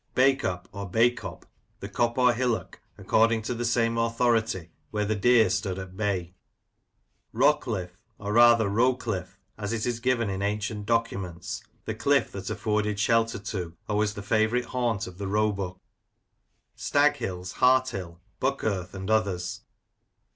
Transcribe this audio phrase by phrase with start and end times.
[0.15, 1.43] Bacup, or Baycop,
[1.79, 6.33] the cop or hillock, according to the same authority, where the deer stood at bay.
[7.35, 12.99] Rockliffe, or rather Roclyffe, as it is given in ancient documents, the cliff that afforded
[12.99, 15.77] shelter to, or was the favourite haunt of the roebuck.
[16.75, 19.61] Staghills, Harthill, Buckearth, and others.